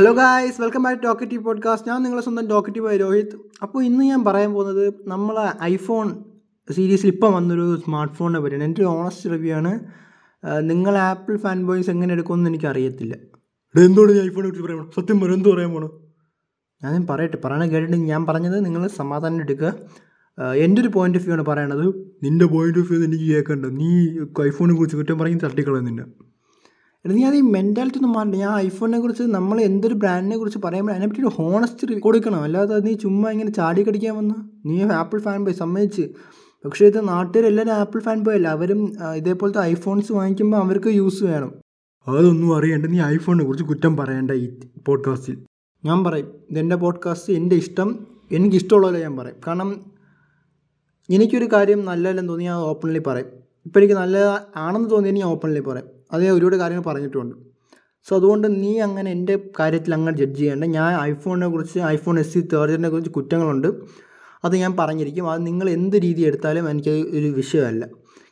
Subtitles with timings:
[0.00, 4.52] Hello guys welcome back talkative podcast ഞാൻ നിങ്ങളെ സ്വന്തം ടോക്കറ്റീവ് രോഹിത് അപ്പോൾ ഇന്ന് ഞാൻ പറയാൻ
[4.52, 6.24] പോകുന്നത് നമ്മൾ ഐഫോൺ
[6.72, 8.64] സീരീസിൽ ഇപ്പം വന്നൊരു സ്മാർട്ട് ഫോണിനെ പറ്റിയാണ്.
[8.64, 9.80] എന്റെ ഒരു ഓണസ്റ്റ് റിവ്യൂ ആണ്.
[10.60, 15.20] നിങ്ങൾ ആപ്പിൾ ഫാൻ ബോയ്സ് എങ്ങനെ എടുക്കുമെന്ന് എനിക്ക് അറിയത്തില്ല എടാ എന്തുകൊണ്ട് ഞാൻ ഐഫോണെ കുറിച്ച് പറയണം സത്യം
[15.20, 15.90] പറയും എന്ത് പറയാൻ പോകണം
[16.84, 17.38] ഞാൻ പറയട്ടെ.
[17.44, 19.74] പറയണ കേട്ടിട്ട് ഞാൻ പറഞ്ഞത് നിങ്ങൾ സമാധാനം എടുക്കുക.
[20.38, 21.86] എന്റെ ഒരു പോയിന്റ് ഓഫ് വ്യൂ ആണ് പറയണത്.
[22.22, 23.66] നിന്റെ പോയിന്റ് ഓഫ് വ്യൂ എനിക്ക് കേൾക്കണ്ട.
[23.66, 23.90] നീ
[24.46, 26.04] ഐഫോണിനെ കുറിച്ച് കുറ്റം പറഞ്ഞ് തട്ടിക്കളയും നിന്നെ.
[27.04, 30.92] എടാ നീ അത് ഈ മെന്റാലിറ്റി ഒന്നും മാറില്ല ഞാൻ ഐഫോണിനെ കുറിച്ച് നമ്മൾ എന്തൊരു ബ്രാൻഡിനെ കുറിച്ച് പറയുമ്പോൾ
[30.92, 32.42] അതിനെപ്പറ്റി ഒരു ഹോണസ്റ്റ് കൊടുക്കണം.
[32.46, 34.34] അല്ലാതെ നീ ചുമ്മാ ഇങ്ങനെ ചാടി കടിക്കാൻ വന്ന
[34.66, 36.04] നീ ആപ്പിൾ ഫാൻ പോയി സമ്മതിച്ച്.
[36.64, 38.48] പക്ഷേ ഇത് നാട്ടുകാരെല്ലാവരും ആപ്പിൾ ഫാൻ പോയല്ല?
[38.48, 38.80] അവരും
[39.16, 41.52] ഇതേപോലത്തെ ഐഫോൺസ് വാങ്ങിക്കുമ്പോൾ അവർക്ക് യൂസ് വേണം.
[42.06, 42.86] അതൊന്നും അറിയണ്ട.
[42.86, 44.46] നീ ഐഫോണിനെ കുറിച്ച് കുറ്റം പറയണ്ട ഈ
[44.88, 45.38] പോഡ്കാസ്റ്റിൽ
[45.84, 47.88] ഞാൻ പറയും ഇതെന്റെ പോഡ്കാസ്റ്റ് എന്റെ ഇഷ്ടം
[48.32, 49.38] എനിക്ക് ഇഷ്ടമുള്ളതല്ല ഞാൻ പറയും.
[49.46, 49.70] കാരണം
[51.08, 53.30] എനിക്കൊരു കാര്യം നല്ലതല്ലെന്ന് തോന്നി ഞാൻ ഓപ്പൺലി പറയും.
[53.66, 54.16] ഇപ്പോൾ എനിക്ക് നല്ല
[54.56, 55.88] ആണെന്ന് തോന്നി ഞാൻ ഓപ്പൺലി പറയും.
[56.12, 57.36] അത് ഞാൻ ഒരുപാട് കാര്യങ്ങൾ പറഞ്ഞിട്ടുണ്ട്.
[58.08, 60.64] സോ അതുകൊണ്ട് നീ അങ്ങനെ എന്റെ കാര്യത്തിൽ അങ്ങനെ ജഡ്ജ് ചെയ്യേണ്ട.
[60.64, 63.68] ഞാൻ ഐഫോണിനെ കുറിച്ച് ഐഫോൺ എസ് സി തേർഡിനെ കുറിച്ച് കുറ്റങ്ങളുണ്ട്.
[64.44, 65.30] അത് ഞാൻ പറഞ്ഞിരിക്കും.
[65.30, 67.86] അത് നിങ്ങൾ എന്ത് രീതി എടുത്താലും എനിക്ക് ഒരു വിഷയമല്ല.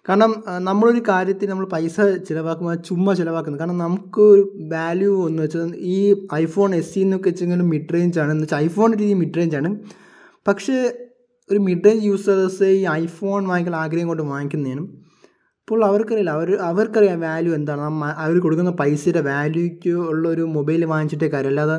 [0.09, 6.27] കാരണം നമ്മളൊരു കാര്യത്തിൽ നമ്മൾ പൈസ ചിലവാക്കുമ്പോൾ ചുമ്മാ ചിലവാക്കുന്നത് കാരണം നമുക്ക് ഒരു വാല്യൂ എന്ന് വെച്ചാൽ ഈ
[6.35, 8.31] ഐഫോൺ എസ് സി എന്നൊക്കെ വെച്ചെങ്കിൽ മിഡ് റേഞ്ച് ആണ്.
[8.31, 9.79] എന്ന് വെച്ചാൽ ഐഫോണിന്റെ രീതി മിഡ് റേഞ്ച് ആണ്.
[10.49, 10.93] പക്ഷേ
[11.51, 15.08] ഒരു മിഡ് റേഞ്ച് യൂസേഴ്സ് ഈ ഐഫോൺ വാങ്ങിക്കാൻ ആഗ്രഹം കൊണ്ട് വാങ്ങിക്കുന്നതിനും
[15.69, 16.31] ഇപ്പോൾ അവർക്കറിയില്ല.
[16.31, 17.81] അവർ അവർക്കറിയാം വാല്യൂ എന്താണ്.
[18.17, 21.77] അവർ കൊടുക്കുന്ന പൈസയുടെ വാല്യൂക്ക് ഉള്ള ഒരു മൊബൈൽ വാങ്ങിച്ചിട്ടേ കാര്യം അല്ലാതെ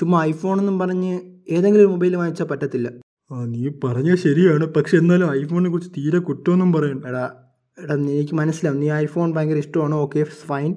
[0.00, 2.88] ചുമ്മാ ഐഫോൺ എന്നും പറഞ്ഞ് ഏതെങ്കിലും ഒരു മൊബൈൽ വാങ്ങിച്ചാൽ പറ്റത്തില്ല.
[3.32, 4.66] ആ നീ പറഞ്ഞ ശരിയാണ്.
[4.66, 7.04] പക്ഷെ എന്നാലും ഐഫോണിനെ കുറിച്ച് തീരെ കുറ്റമൊന്നും പറയണ്ട.
[7.04, 7.30] എടാ
[7.82, 8.80] എടാ എനിക്ക് മനസ്സിലാവും.
[8.80, 9.94] നീ ഐഫോൺ ഭയങ്കര ഇഷ്ടമാണ്?
[9.94, 10.74] ഓക്കെ ഫൈൻ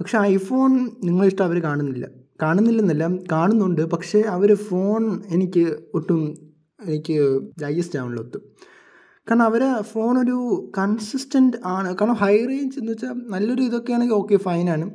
[0.00, 2.08] പക്ഷെ ഐഫോൺ നിങ്ങളിഷ്ടം അവർ കാണുന്നില്ല.
[2.42, 3.82] കാണുന്നില്ലെന്നല്ല കാണുന്നുണ്ട്.
[3.82, 6.20] പക്ഷേ അവർ ഫോൺ എനിക്ക് ഒട്ടും
[6.86, 8.42] എനിക്ക് ഡൈജസ്റ്റ് ആവുന്നില്ല ഒട്ടും.
[9.30, 10.36] കാരണം അവരെ ഫോൺ ഒരു
[10.78, 11.88] കൺസിസ്റ്റന്റ് ആണ്.
[11.98, 14.86] കാരണം ഹൈ റേഞ്ച് എന്ന് വെച്ചാൽ നല്ലൊരു ഇതൊക്കെ ഇതൊക്കെയാണെങ്കിൽ ഓക്കെ ഫൈനാണ്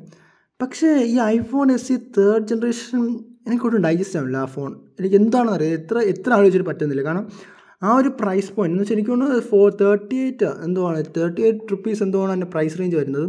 [0.62, 3.02] പക്ഷേ ഈ iPhone S C third generation
[3.48, 7.04] എനിക്കൊട്ടും digest ആവില്ല ആ ഫോൺ എനിക്ക് എന്താണെന്ന് അറിയാം എത്ര എത്ര ആലോചിച്ചിട്ട് പറ്റുന്നില്ല.
[7.04, 7.26] കാരണം
[7.84, 11.00] ആ ഒരു പ്രൈസ് പോയിന്റ് എന്ന് വെച്ചാൽ എനിക്ക് തോന്നുന്നു ഫോർ തേർട്ടി എയ്റ്റ് എന്തോ ആണ്.
[11.18, 13.28] തേർട്ടി എയ്റ്റ് റുപ്പീസ് എന്തോ ആണ് എന്റെ പ്രൈസ് റേഞ്ച് വരുന്നത്.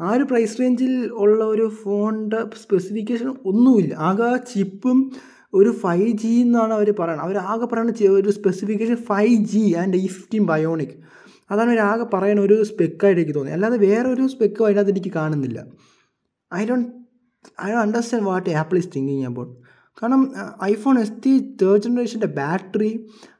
[0.00, 3.94] ആ ഒരു പ്രൈസ് റേഞ്ചിൽ ഉള്ള ഒരു ഫോണിന്റെ സ്പെസിഫിക്കേഷൻ ഒന്നുമില്ല.
[4.08, 4.98] ആകെ ചിപ്പും
[5.54, 10.06] ഒരു ഫൈവ് ജി എന്നാണ് അവർ പറയുന്നത് അവർ ആകെ പറയുന്ന ഒരു സ്പെസിഫിക്കേഷൻ ഫൈവ് ജി ആൻഡ് ഈ
[10.06, 10.94] ഫിഫ്റ്റീൻ ബയോണിക്
[11.50, 15.58] അതാണ് അവർ ആകെ പറയുന്ന ഒരു സ്പെക്കായിട്ട് എനിക്ക് തോന്നി അല്ലാതെ വേറെ ഒരു സ്പെക്കും അതിനകത്ത് എനിക്ക് കാണുന്നില്ല.
[16.50, 16.88] I don't
[17.64, 19.52] I do understand what Apple is thinking about
[20.02, 20.22] കാരണം
[20.64, 22.92] ഐഫോൺ എസ് ടി തേർഡ് ജനറേഷന്റെ ബാറ്ററി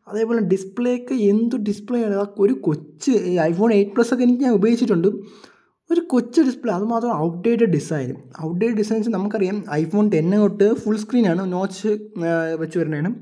[0.09, 2.17] അതേപോലെ ഡിസ്പ്ലേക്ക് എന്ത് ഡിസ്പ്ലേ ആണ്?
[2.39, 5.09] ഒരു കൊച്ച് ഐഫോൺ എയ്റ്റ് പ്ലസ് ഒക്കെ എനിക്ക് ഞാൻ ഉപയോഗിച്ചിട്ടുണ്ട്.
[5.93, 8.15] ഒരു കൊച്ചു ഡിസ്പ്ലേ അതുമാത്രം ഔട്ട്ഡേറ്റഡ് ഡിസൈൻ
[8.45, 11.89] ഔട്ട്ഡേറ്റഡ് ഡിസൈൻസ് നമുക്കറിയാം ഐഫോൺ ടെൻ തൊട്ട് ഫുൾ സ്ക്രീനാണ് നോച്ച്
[12.59, 13.15] വെച്ച് വരുന്നതാണ്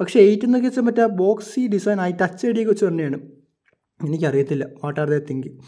[0.00, 3.16] പക്ഷേ എയ്റ്റ് എന്നൊക്കെ വെച്ചാൽ മറ്റേ ബോക്സി ഡിസൈൻ ആയി ടച്ച് ഐ ഡി ഒക്കെ വെച്ച് വരുന്നതാണ്
[4.06, 5.58] എനിക്കറിയത്തില്ല വാട്ട് ആർ ദ തിങ്കിങ്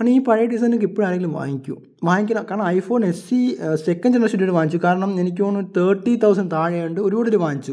[0.00, 1.82] കാരണം ഈ പഴയ ഡിസൈനൊക്കെ ഇപ്പോഴാണെങ്കിലും വാങ്ങിക്കൂ.
[2.04, 4.80] വാങ്ങിക്കണം കാരണം iPhone S C second generation ഒരു വാങ്ങിച്ചു.
[4.84, 7.72] കാരണം എനിക്ക് തോന്നുന്നു തേർട്ടി തൗസൻഡ് താഴെയുണ്ട് ഒരു വാങ്ങിച്ചു.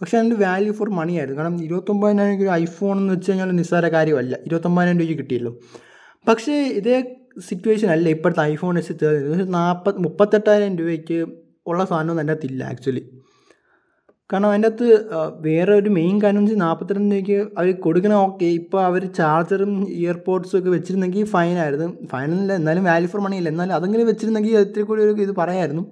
[0.00, 1.42] പക്ഷേ അതിന്റെ വാല്യൂ ഫോർ മണി ആയിരുന്നു.
[1.42, 4.36] കാരണം ഇരുപത്തൊമ്പതിനായിരം ഒരു ഐഫോൺ എന്ന് വെച്ച് കഴിഞ്ഞാൽ നിസ്സാര കാര്യമല്ല.
[4.46, 5.58] ഇരുപത്തൊമ്പതിനായിരം രൂപയ്ക്ക് കിട്ടിയല്ലോ.
[6.28, 11.18] പക്ഷേ ഇതേ സിറ്റുവേഷൻ അല്ല ഇപ്പോഴത്തെ ഐഫോൺ എസ് തേർഡ് നാൽപ്പത് മുപ്പത്തെട്ടായിരം രൂപയ്ക്ക്
[11.66, 13.02] ഉള്ള സാധനം എന്റെ അകത്തില്ല ആക്ച്വലി
[14.30, 14.86] കാരണം അതിന്റെ അകത്ത്
[15.40, 20.70] വേറെ ഒരു മെയിൻ എന്ന് വെച്ചാൽ നാൽപ്പത്തിരണ്ട് രൂപയ്ക്ക് അവർ കൊടുക്കണ ഓക്കെ ഇപ്പോൾ അവർ ചാർജറും ഇയർപോഡ്സും ഒക്കെ
[20.70, 23.48] വെച്ചിരുന്നെങ്കിൽ ഫൈനായിരുന്നു ഫൈനല്ല എന്നാലും വാല്യൂ ഫോർ മണി ഇല്ല.
[23.48, 25.84] എന്നാലും അതെങ്കിലും വെച്ചിരുന്നെങ്കിൽ ഇത്തിരി കൂടി ഒരു ഇത് പറയായിരുന്നു.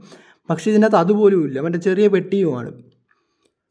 [0.49, 1.61] പക്ഷേ ഇതിന്റെ അകത്ത് അതുപോലും ഇല്ല.
[1.61, 2.71] മറ്റേ ചെറിയ പെട്ടിയുമാണ്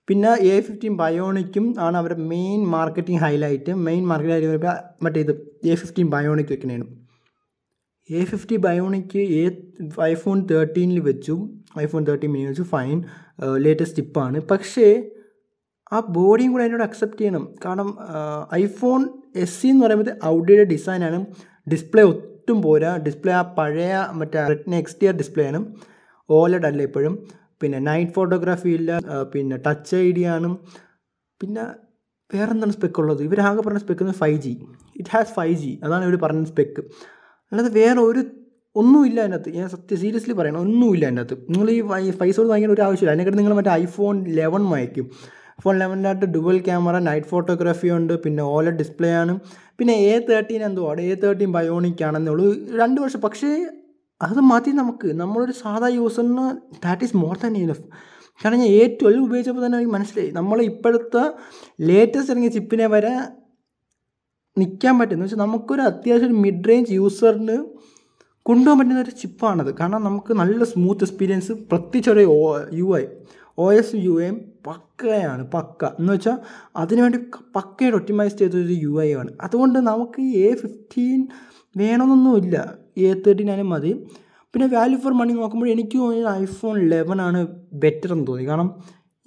[0.08, 5.76] പിന്നെ എ ഫിഫ്റ്റീൻ ബയോണിക്കും ആണ് അവരുടെ main marketing highlight main marketing highlight മറ്റേ ഇത് A
[5.76, 6.99] fifteen bionic വെക്കണേനും
[8.10, 9.46] A fifty bionic A
[10.12, 11.36] iPhone തേർട്ടീനിൽ വെച്ചു
[11.84, 12.98] ഐഫോൺ തേർട്ടീൻ മിനി വെച്ചു ഫൈൻ
[13.66, 14.88] ലേറ്റസ്റ്റ് ടിപ്പാണ് പക്ഷേ
[15.96, 17.44] ആ ബോഡിയും കൂടെ അതിനോട് അക്സെപ്റ്റ് ചെയ്യണം.
[17.66, 17.90] കാരണം
[18.62, 19.02] ഐഫോൺ
[19.44, 21.20] എസ് സി എന്ന് പറയുമ്പോൾ ഔട്ട്ഡേറ്റഡ് ഡിസൈനാണ്
[21.74, 22.92] ഡിസ്പ്ലേ ഒട്ടും പോരാ.
[23.06, 25.60] ഡിസ്പ്ലേ ആ പഴയ മറ്റേ റെറ്റിന എക്സ്റ്റിയർ ഡിസ്പ്ലേ ആണ്.
[26.30, 27.16] ഓലഡ് അല്ല ഇപ്പോഴും.
[27.62, 28.92] പിന്നെ നൈറ്റ് ഫോട്ടോഗ്രാഫി ഇല്ല.
[29.34, 30.50] പിന്നെ ടച്ച് ഐ ഡി ആണ്.
[31.42, 31.64] പിന്നെ
[32.30, 34.54] വേറെന്താണ് സ്പെക്കുള്ളത് ഇവരാകെ പറഞ്ഞ spec five G
[35.00, 36.82] it has five G അതാണ് ഇവർ പറഞ്ഞ സ്പെക്ക്
[37.52, 38.22] അല്ലാതെ വേറെ ഒരു
[38.76, 39.50] ഒന്നുമില്ല അതിനകത്ത്.
[39.50, 41.36] ഞാൻ സത്യം സീരിയസ്ലി പറയണം ഒന്നുമില്ല അതിനകത്ത്.
[41.50, 41.80] നിങ്ങൾ ഈ
[42.20, 43.14] പൈസ കൊടുത്ത് വാങ്ങിക്കേണ്ട ഒരു ആവശ്യമില്ല.
[43.14, 45.06] അതിനെക്കാട്ട് നിങ്ങൾ മറ്റേ ഐഫോൺ ലെവൻ വാങ്ങിക്കും
[45.64, 49.34] ഫോൺ ലെവനിനകത്ത് ഡുവൽ ക്യാമറ നൈറ്റ് ഫോട്ടോഗ്രാഫി ഉണ്ട് പിന്നെ ഓല ഡിസ്പ്ലേ ആണ്.
[49.80, 52.46] പിന്നെ എ തേർട്ടീൻ എന്തോ അവിടെ എ തേർട്ടീൻ ബയോണിക് ആണെന്നുള്ളൂ
[52.82, 53.22] രണ്ട് വർഷം.
[53.22, 53.50] പക്ഷേ
[54.22, 55.10] അത് മതി നമുക്ക്.
[55.22, 56.46] നമ്മളൊരു സാധാ യൂസറിന്
[56.86, 57.86] that is more than enough
[58.42, 60.32] കാരണം ഞാൻ എ ട്വൽവ് ഉപയോഗിച്ചപ്പോൾ തന്നെ എനിക്ക് മനസ്സിലായി.
[60.40, 61.24] നമ്മൾ ഇപ്പോഴത്തെ
[61.90, 63.14] ലേറ്റസ്റ്റ് ഇറങ്ങിയ ചിപ്പിനെ വരെ
[64.60, 67.58] നിൽക്കാൻ പറ്റുന്ന വെച്ചാൽ നമുക്കൊരു അത്യാവശ്യം മിഡ് റേഞ്ച് യൂസറിന്
[68.46, 72.24] കൊണ്ടുപോകാൻ പറ്റുന്ന ഒരു ചിപ്പാണത് കാരണം നമുക്ക് നല്ല സ്മൂത്ത് എക്സ്പീരിയൻസ് പ്രത്യേകിച്ച് ഒരു
[72.74, 73.04] U I
[73.58, 74.36] O S U M
[74.68, 75.86] പക്കയാണ് പക്ക.
[76.00, 76.38] എന്ന് വെച്ചാൽ
[76.76, 77.20] അതിനുവേണ്ടി
[77.56, 79.32] പക്കയായിട്ട് ഒപ്റ്റിമൈസ് ചെയ്തൊരു യു ഐ ആണ്.
[79.42, 81.20] അതുകൊണ്ട് നമുക്ക് എ ഫിഫ്റ്റീൻ
[81.78, 82.56] വേണമെന്നൊന്നുമില്ല
[82.98, 83.92] എ തേർട്ടീൻ ആയാലും മതി.
[84.54, 87.42] പിന്നെ വാല്യൂ ഫോർ മണി നോക്കുമ്പോൾ എനിക്ക് തോന്നിയത് ഐഫോൺ ലെവൻ ആണ്
[87.74, 88.46] ബെറ്റർ എന്ന് തോന്നി.
[88.48, 88.70] കാരണം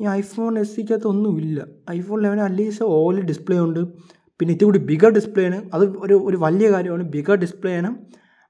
[0.00, 3.82] ഈ ഐഫോൺ എസ് സിക്കകത്ത് ഒന്നുമില്ല iPhone eleven at least all display ഉണ്ട്.
[4.42, 5.70] പിന്നെ ഇത്തിരി കൂടി ബിഗർ ഡിസ്പ്ലേ ആണ്.
[5.74, 7.02] അത് ഒരു ഒരു വലിയ കാര്യമാണ്.
[7.02, 7.96] ബിഗർ ഡിസ്പ്ലേ ആണ്.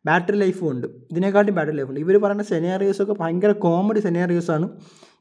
[0.06, 0.86] ബാറ്ററി ലൈഫും ഉണ്ട്.
[0.86, 2.00] ഇതിനെക്കാട്ടും ബാറ്ററി ലൈഫ് ഉണ്ട്.
[2.00, 4.68] ഇവർ പറയുന്ന സെനാറിയോസൊക്കെ ഭയങ്കര കോമഡി സെനാറിയോസാണ്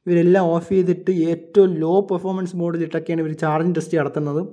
[0.07, 4.47] ഇവരെല്ലാം ഓഫ് ചെയ്തിട്ട് ഏറ്റവും ലോ പെർഫോമൻസ് മോഡിലിട്ടൊക്കെയാണ് ഇവർ ചാർജിങ് ടെസ്റ്റ് നടത്തുന്നത്.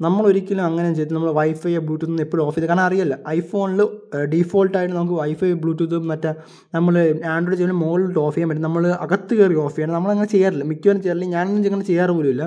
[0.00, 3.18] നമ്മൾ ഒരിക്കലും അങ്ങനെ ചെയ്ത് നമ്മൾ വൈഫൈ ബ്ലൂടൂത്ത് എപ്പോഴും ഓഫ് ചെയ്ത് കാരണം അറിയില്ല.
[3.28, 3.86] ഐഫോണിൽ
[4.24, 6.34] ഡീഫോൾട്ടായിട്ട് നമുക്ക് വൈഫൈ ബ്ലൂടൂത്തും മറ്റേ
[6.74, 8.62] നമ്മൾ ആൻഡ്രോയിഡ് ചെയ്യുന്ന മുകളിലോട്ട് ഓഫ് ചെയ്യാൻ പറ്റും.
[8.62, 9.94] നമ്മൾ അകത്ത് കയറി ഓഫ് ചെയ്യണം.
[9.94, 10.64] നമ്മളങ്ങനെ ചെയ്യാറില്ല.
[10.64, 11.26] മിക്കവാറും ചെയ്യാറില്ല.
[11.26, 12.42] ഞാനൊന്നും അങ്ങനെ ചെയ്യാറ് പോലുമില്ല.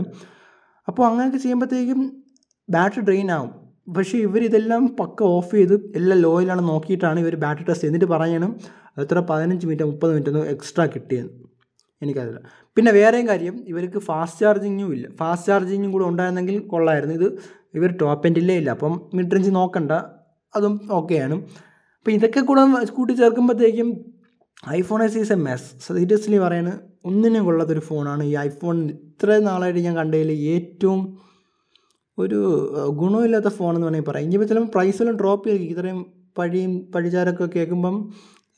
[0.87, 2.24] അപ്പോൾ അങ്ങനെയൊക്കെ ചെയ്യുമ്പോഴത്തേക്കും
[2.69, 3.51] ബാറ്ററി ഡ്രെയിൻ ആവും.
[3.95, 8.55] പക്ഷേ ഇവരിതെല്ലാം പക്ക ഓഫ് ചെയ്ത് എല്ലാം ലോയിലാണ് നോക്കിയിട്ടാണ് ഇവർ ബാറ്ററി ടെസ്റ്റ് എന്നിട്ട് പറയണം
[8.97, 9.19] എത്ര?
[9.19, 9.83] പതിനഞ്ച് മിനിറ്റ്?
[9.83, 10.29] മുപ്പത് മിനിറ്റ്?
[10.29, 11.33] ഒന്ന് എക്സ്ട്രാ കിട്ടിയെന്ന്.
[12.01, 12.39] എനിക്കറിയില്ല.
[12.77, 15.07] പിന്നെ വേറെയും കാര്യം ഇവർക്ക് ഫാസ്റ്റ് ചാർജിങ്ങും ഇല്ല.
[15.19, 17.15] ഫാസ്റ്റ് ചാർജിങ്ങും കൂടെ ഉണ്ടായിരുന്നെങ്കിൽ കൊള്ളായിരുന്നു.
[17.15, 17.27] ഇത്
[17.73, 18.69] ഇവർ ടോപ്പ് എൻഡിലേ ഇല്ല.
[18.69, 19.91] അപ്പം മിഡ് റേഞ്ച് നോക്കണ്ട.
[20.55, 21.33] അതും ഓക്കെയാണ്
[21.97, 24.05] അപ്പോൾ ഇതൊക്കെ കൂടെ കൂട്ടി ചേർക്കുമ്പോഴത്തേക്കും
[24.69, 29.95] iPhone S is a mess seriously പറയുന്നത് ഒന്നിനും കൊള്ളാത്തൊരു ഫോണാണ് ഈ ഐഫോൺ ഇത്ര നാളായിട്ട് ഞാൻ
[29.95, 31.17] കണ്ടതിൽ ഏറ്റവും
[32.17, 32.39] ഒരു
[32.99, 34.25] ഗുണമില്ലാത്ത ഫോൺ എന്ന് വേണമെങ്കിൽ പറയാം.
[34.25, 36.05] ഇനിയിപ്പോൾ ചിലപ്പോൾ പ്രൈസെല്ലാം ഡ്രോപ്പ് ചെയ്തിരിക്കും ഇത്രയും
[36.37, 38.13] പഴിയും പഴിചാരൊക്കെ കേൾക്കുമ്പം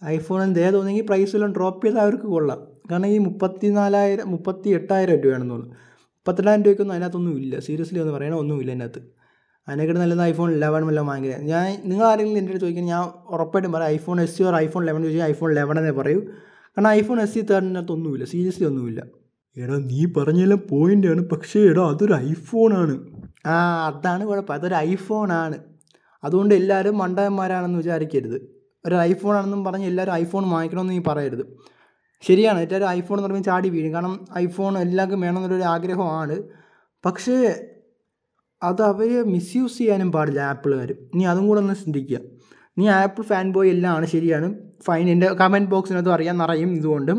[0.06, 2.60] ഐഫോണിന് ദയ തോന്നിയെങ്കിൽ പ്രൈസെല്ലാം ഡ്രോപ്പ് ചെയ്താൽ അവർക്ക് കൊള്ളാം.
[2.92, 5.76] കാരണം ഈ മുപ്പത്തി നാലായിരം മുപ്പത്തി എട്ടായിരം രൂപയാണെന്ന് തോന്നുന്നു
[6.18, 7.60] മുപ്പത്തെട്ടായിരം രൂപയ്ക്കൊന്നും അതിനകത്തൊന്നും ഇല്ല.
[7.60, 9.02] സീരിയസ്ലി ഒന്ന് പറയണ ഒന്നുമില്ല അതിനകത്ത്.
[9.68, 13.90] അതിനെക്കാട്ട് നല്ലത് ഐഫോൺ ലെവൻ എല്ലാം വാങ്ങിയത് ഞാൻ നിങ്ങൾ ആരെങ്കിലും എന്റെ അടുത്ത് ചോദിക്കാൻ ഞാൻ ഉറപ്പായിട്ടും പറയാം
[13.90, 16.20] iPhone S C or iPhone eleven ചോദിച്ചാൽ ഐഫോൺ ലെവൻ എന്നേ പറയൂ.
[16.78, 19.02] കാരണം ഐഫോൺ എസ് സി തേർഡിനകത്ത് ഒന്നുമില്ല സീരിയസ്ലി ഒന്നുമില്ല.
[19.58, 22.96] എടാ നീ പറഞ്ഞെല്ലാം പോയിന്റാണ് പക്ഷേ എടാ അതൊരു ഐഫോണാണ്
[23.48, 24.54] ആ അതാണ് കുഴപ്പം.
[24.54, 25.58] അതൊരു ഐഫോണാണ്
[26.24, 28.58] അതുകൊണ്ട് എല്ലാവരും മണ്ടന്മാരാണെന്ന് വിചാരിക്കരുത്.
[28.86, 31.58] ഒരു ഐഫോൺ ആണെന്നും പറഞ്ഞ് എല്ലാവരും ഐഫോൺ വാങ്ങിക്കണമെന്ന് നീ പറയരുത്.
[32.22, 33.94] ശരിയാണ് ഏറ്റവും ഐഫോൺ എന്ന് പറയുമ്പോൾ ചാടി വീഴും.
[33.94, 36.44] കാരണം ഐഫോൺ എല്ലാവർക്കും വേണമെന്നൊരു ആഗ്രഹമാണ്.
[37.06, 37.66] പക്ഷേ
[38.64, 42.20] അത് അവർ മിസ്യൂസ് ചെയ്യാനും പാടില്ല ആപ്പിളുകാർ നീ അതും കൂടെ ഒന്ന് ചിന്തിക്കുക.
[42.78, 44.56] നീ ആപ്പിൾ ഫാൻ ബോയ് എല്ലാം ആണ് ശരിയാണ്.
[44.86, 47.12] ഫൈൻ എന്റെ കമന്റ് ബോക്സിനകത്ത് അറിയാൻ നിറയും ഇതുകൊണ്ട്.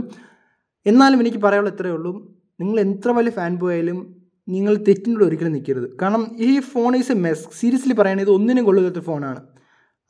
[0.86, 2.36] എന്നാലും എനിക്ക് പറയാനുള്ള ഇത്രയേ ഉള്ളൂ.
[2.60, 4.17] നിങ്ങൾ എത്ര വലിയ ഫാൻ ബോയ് ആയാലും
[4.48, 5.96] നിങ്ങൾ തെറ്റിനോട് ഒരിക്കലും നിൽക്കരുത്.
[6.02, 9.40] കാരണം ഈ phone is a mess seriously പറയുന്നത് ഇത് ഒന്നിനും കൊള്ളില്ലാത്ത ഫോണാണ്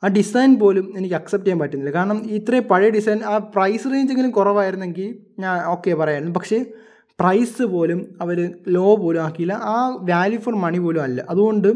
[0.03, 1.91] ആ ഡിസൈൻ പോലും എനിക്ക് അക്സെപ്റ്റ് ചെയ്യാൻ പറ്റുന്നില്ല.
[1.91, 6.65] കാരണം ഇത്രയും പഴയ ഡിസൈൻ ആ പ്രൈസ് റേഞ്ച് എങ്കിലും കുറവായിരുന്നെങ്കിൽ ഞാൻ ഓക്കെ പറയാമായിരുന്നു പക്ഷേ
[7.19, 9.53] പ്രൈസ് പോലും അവർ ലോ പോലും ആക്കിയില്ല.
[9.53, 11.25] ആ വാല്യൂ ഫോർ മണി പോലും അല്ല.
[11.29, 11.73] അതുകൊണ്ട്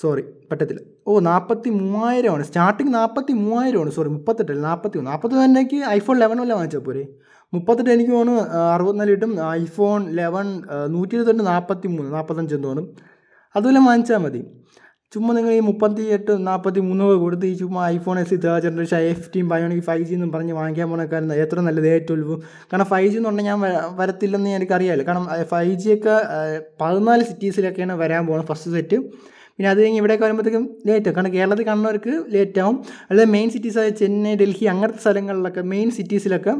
[0.00, 0.93] സോറി പറ്റത്തില്ല.
[1.06, 6.52] ഓ നാൽപ്പത്തി മൂവായിരമാണ് സ്റ്റാർട്ടിങ് നാൽപ്പത്തി മൂവായിരമാണ് സോറി മുപ്പത്തെട്ടല്ല നാൽപ്പത്തി മൂന്ന് നാൽപ്പത്തി തന്നെക്ക് ഐഫോൺ ലെവൻ വല്ല
[6.52, 7.02] വാങ്ങിച്ചാൽ പോരെ?
[7.52, 8.42] മുപ്പത്തെട്ട് എനിക്ക് തോന്നുന്നു
[8.74, 9.32] അറുപത്തിനാല് കിട്ടും.
[9.50, 10.46] ഐഫോൺ ലെവൻ
[10.88, 12.86] നൂറ്റി ഇരുപത്തെട്ട് നാൽപ്പത്തി മൂന്ന് നാൽപ്പത്തഞ്ച് എന്ന് തോന്നും
[13.54, 14.40] അതുപോലെ വാങ്ങിച്ചാൽ മതി.
[15.12, 18.96] ചുമ്മാ നിങ്ങൾ ഈ മുപ്പത്തി എട്ട് നാൽപ്പത്തി മൂന്നൊക്കെ കൊടുത്ത് ഈ ചുമ്മാ iPhone S C third generation
[18.96, 22.36] I fifteen bionic five G എന്നും പറഞ്ഞ് വാങ്ങിക്കാൻ പോണക്കാരൻ എത്ര നല്ലത് എ ട്വൽവ്
[22.72, 23.60] കാരണം ഫൈവ് ജി എന്ന് പറഞ്ഞാൽ ഞാൻ
[23.96, 26.16] വരത്തില്ലെന്ന് എനിക്കറിയാമല്ലോ കാരണം ഫൈവ് ജി ഒക്കെ
[26.80, 28.98] പതിനാല് സിറ്റീസിലൊക്കെയാണ് വരാൻ പോകുന്നത് ഫസ്റ്റ് സെറ്റ്
[29.56, 31.16] പിന്നെ അത് കഴിഞ്ഞ് ഇവിടെയൊക്കെ വരുമ്പോഴത്തേക്കും ലേറ്റ് ആവും.
[31.16, 32.84] കാരണം കേരളത്തിൽ കാണുന്നവർക്ക് ലേറ്റ് ആവും.
[33.10, 36.54] അല്ലാതെ മെയിൻ സിറ്റീസായ ചെന്നൈ ഡൽഹി അങ്ങനത്തെ സ്ഥലങ്ങളിലൊക്കെ മെയിൻ സിറ്റീസിലൊക്കെ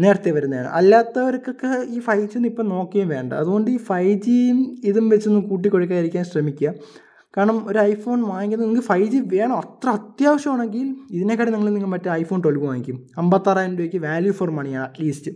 [0.00, 0.66] നേരത്തെ വരുന്നതാണ്.
[0.66, 3.32] അല്ലാത്തവർക്കൊക്കെ ഈ ഫൈവ് ജി ഒന്നും ഇപ്പം നോക്കുകയും വേണ്ട.
[3.32, 6.74] അതുകൊണ്ട് ഈ ഫൈവ് ജിയും ഇതും വെച്ചൊന്ന് കൂട്ടിക്കൊടുക്കാതിരിക്കാൻ ശ്രമിക്കുക.
[7.36, 9.56] കാരണം ഒരു ഐഫോൺ വാങ്ങിക്കുന്നത് നിങ്ങൾക്ക് ഫൈവ് ജി വേണം.
[9.56, 13.06] അത്ര അത്യാവശ്യമാണെങ്കിൽ ഇതിനെക്കാട്ടി നിങ്ങൾ നിങ്ങൾ മറ്റേ ഐഫോൺ ട്വൽവ് വാങ്ങിക്കും.
[13.18, 15.30] അമ്പത്താറായിരം രൂപയ്ക്ക് വാല്യൂ ഫോർ മണിയാണ് at least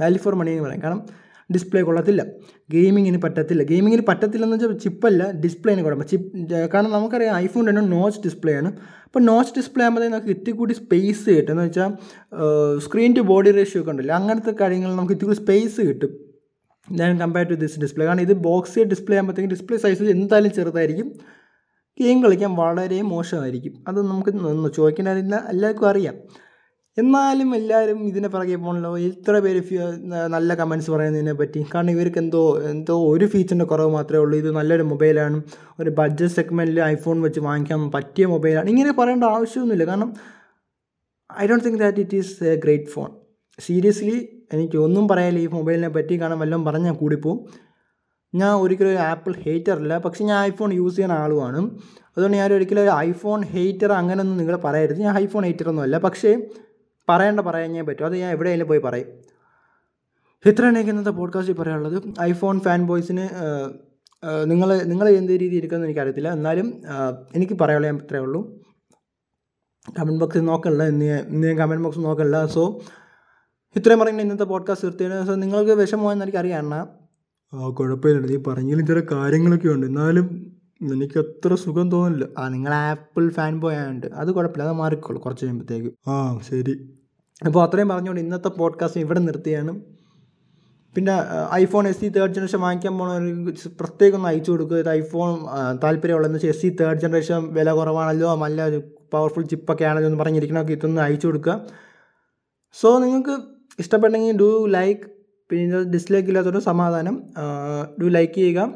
[0.00, 0.82] value for money എന്ന് പറയാം.
[0.82, 2.22] കാരണം ഡിസ്പ്ലേ കൊള്ളത്തില്ല.
[2.70, 3.62] ഗെയിമിങ്ങിന് പറ്റത്തില്ല.
[3.62, 8.70] ഗെയിമിങ്ങിന് പറ്റത്തില്ലെന്ന് വെച്ചാൽ ചിപ്പല്ല ഡിസ്പ്ലേന് കുഴപ്പം ചിപ്പ് കാരണം നമുക്കറിയാം ഐഫോൺ തന്നെ നോച്ച് ഡിസ്പ്ലേ ആണ്.
[9.04, 11.52] അപ്പോൾ നോച്ച് ഡിസ്പ്ലേ ആകുമ്പോഴത്തേക്ക് നമുക്ക് ഇത്തിരി കൂടി സ്പേസ് കിട്ടും.
[11.52, 11.92] എന്ന് വെച്ചാൽ
[12.86, 14.14] സ്ക്രീൻ ടു ബോഡി റേഷ്യോ ഒക്കെ ഉണ്ടല്ലോ.
[14.14, 16.12] അങ്ങനത്തെ കാര്യങ്ങൾ നമുക്ക് ഇത്തിരി കൂടി സ്പേസ് കിട്ടും.
[16.92, 21.08] ഞാൻ കമ്പയർ ടു ദിസ് ഡിസ്പ്ലേ കാരണം ഇത് ബോക്സ് ഡിസ്പ്ലേ ആകുമ്പോഴത്തേക്കും ഡിസ്പ്ലേ സൈസ് എന്തായാലും ചെറുതായിരിക്കും.
[22.00, 23.84] ഗെയിം കളിക്കാൻ വളരെ മോശമായിരിക്കും.
[23.88, 24.32] അത് നമുക്ക്
[24.76, 25.46] ചോദിക്കേണ്ടതില്ല.
[25.48, 26.14] എല്ലാവർക്കും അറിയാം.
[27.02, 29.60] എന്നാലും എല്ലാവരും ഇതിനെ പിറകെ പോകണല്ലോ ഇത്ര പേര്
[30.34, 31.60] നല്ല കമൻസ് പറയുന്നതിനെ പറ്റി.
[31.72, 34.36] കാരണം ഇവർക്ക് എന്തോ എന്തോ ഒരു ഫീച്ചറിന്റെ കുറവ് മാത്രമേ ഉള്ളൂ.
[34.42, 35.38] ഇത് നല്ലൊരു മൊബൈലാണ്
[35.80, 39.86] ഒരു ബഡ്ജറ്റ് സെഗ്മെന്റിൽ ഐഫോൺ വെച്ച് വാങ്ങിക്കാൻ പറ്റിയ മൊബൈലാണ് ഇങ്ങനെ പറയേണ്ട ആവശ്യമൊന്നുമില്ല.
[39.90, 40.10] കാരണം
[41.30, 43.10] I don't think that it is a great phone
[43.58, 44.16] seriously
[44.54, 46.14] എനിക്ക് ഒന്നും പറയാനില്ല ഈ മൊബൈലിനെ പറ്റി.
[46.20, 47.38] കാരണം വല്ലതും പറഞ്ഞാൽ കൂടിപ്പോവും.
[48.34, 49.94] ഞാൻ ഒരിക്കലും ഒരു ആപ്പിൾ ഹേറ്റർ അല്ല.
[50.04, 51.60] പക്ഷേ ഞാൻ ഐഫോൺ യൂസ് ചെയ്യുന്ന ആളുമാണ്
[52.16, 55.00] അതുകൊണ്ട് ഞാൻ ഒരിക്കലും ഒരു ഐഫോൺ ഹേറ്റർ അങ്ങനെയൊന്നും നിങ്ങൾ പറയരുത്.
[55.06, 56.30] ഞാൻ ഐഫോൺ ഹേറ്റർ ഒന്നും അല്ല പക്ഷേ
[57.08, 58.06] പറയേണ്ട പറയാനേ പറ്റും.
[58.06, 59.08] അത് ഞാൻ എവിടെയെങ്കിലും പോയി പറയും.
[60.44, 63.24] ഇത്രയാണ് എനിക്ക് ഇന്നത്തെ പോഡ്കാസ്റ്റിൽ പറയാനുള്ളത് ഐഫോൺ ഫാൻ ബോയ്സിന്
[64.50, 66.32] നിങ്ങൾ നിങ്ങൾ എന്ത് രീതി ഇരിക്കുമെന്ന് എനിക്കറിയത്തില്ല.
[66.32, 66.68] എന്നാലും
[67.34, 68.40] എനിക്ക് പറയാനുള്ള ഞാൻ ഇത്രയേ ഉള്ളൂ.
[69.98, 70.82] കമന്റ് ബോക്സിൽ നോക്കണ്ട.
[70.82, 72.80] ഇന്ന് ഇന്ന് ഞാൻ കമന്റ് ബോക്സ് നോക്കല്ല സോ
[73.76, 75.26] ഇത്രയും പറയുന്നത് ഇന്നത്തെ പോഡ്കാസ്റ്റ് നിർത്തിയാണ്.
[75.26, 76.86] സോ നിങ്ങൾക്ക് വിഷമമായെന്ന് എനിക്കറിയാം അണ്ണാ.
[77.52, 79.86] ആ കുഴപ്പമില്ല നീ പറഞ്ഞാലും ചില കാര്യങ്ങളൊക്കെ ഉണ്ട്.
[79.86, 80.26] എന്നാലും
[80.94, 84.68] എനിക്ക് അത്ര സുഖം തോന്നില്ല ആ നിങ്ങൾ ആപ്പിൾ ഫാൻ ബോയ് ആയതുകൊണ്ട് അത് കുഴപ്പമില്ല.
[84.68, 86.95] അത് മാറിക്കോളൂ കുറച്ച് കഴിയുമ്പോഴത്തേക്ക് ആ ശരി.
[87.44, 89.80] അപ്പോൾ അത്രയും പറഞ്ഞുകൊണ്ട് ഇന്നത്തെ പോഡ്കാസ്റ്റ് ഇവിടെ നിർത്തിയാണ്.
[90.96, 91.14] പിന്നെ
[91.54, 94.76] iPhone S C third generation വാങ്ങിക്കാൻ പോകണമെങ്കിൽ പ്രത്യേകം ഒന്ന് അയച്ചു കൊടുക്കുക.
[94.76, 95.32] ഇത് ഐഫോൺ
[95.82, 98.78] താല്പര്യമുള്ളതെന്ന് വെച്ചാൽ എസ് സി തേർഡ് ജനറേഷൻ വില കുറവാണല്ലോ നല്ല ഒരു
[99.12, 101.60] പവർഫുൾ ചിപ്പൊക്കെ ആണല്ലോ എന്ന് പറഞ്ഞിരിക്കണമൊക്കെ ഇതൊന്ന് അയച്ചു കൊടുക്കുക.
[102.74, 103.36] സോ നിങ്ങൾക്ക്
[103.78, 105.00] ഇഷ്ടപ്പെട്ടെങ്കിൽ ഡു ലൈക്ക്
[105.50, 107.22] പിന്നെ ഡിസ്ലൈക്ക് ഇല്ലാത്തൊരു സമാധാനം
[108.02, 108.72] ഡു ലൈക്ക് ചെയ്യുക.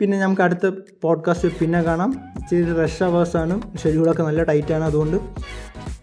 [0.00, 0.66] പിന്നെ നമുക്ക് അടുത്ത
[1.02, 2.10] പോഡ്കാസ്റ്റ് പിന്നെ കാണാം.
[2.38, 5.16] ഇച്ചിരി റഷ് അവേഴ്സാണ് ഷെഡ്യൂളൊക്കെ നല്ല ടൈറ്റാണ് അതുകൊണ്ട്.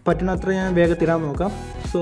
[0.06, 1.50] പറ്റുന്നത്ര ഞാൻ വേഗത്തിടാൻ നോക്കാം.
[1.92, 2.00] So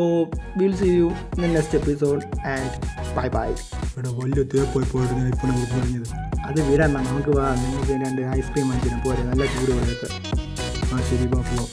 [0.61, 2.23] will see you in next episode
[2.55, 2.73] and
[3.17, 3.49] bye bye
[3.89, 6.09] ഇവിടെ വലിയ തേപ്പോയി പോയിട്ട് ഞാൻ ഇപ്പോൾ നമുക്ക് പറഞ്ഞത്.
[6.49, 10.09] അത് വിടണ്ട നമുക്ക് വാ നിങ്ങൾക്ക് രണ്ട് ഐസ്ക്രീം വാങ്ങിച്ചിട്ട് പോരെ നല്ല ചൂട് പോലെയൊക്കെ
[10.95, 11.69] ആ ശരി ബാ പോവാം